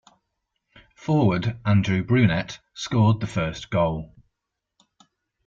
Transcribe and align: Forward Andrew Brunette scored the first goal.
Forward 0.95 1.59
Andrew 1.63 2.03
Brunette 2.03 2.57
scored 2.73 3.19
the 3.19 3.27
first 3.27 3.69
goal. 3.69 4.15